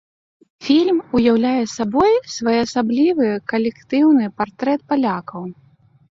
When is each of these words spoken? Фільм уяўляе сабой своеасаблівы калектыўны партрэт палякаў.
Фільм 0.67 0.97
уяўляе 1.19 1.59
сабой 1.73 2.13
своеасаблівы 2.37 3.29
калектыўны 3.53 4.25
партрэт 4.43 4.79
палякаў. 4.95 5.49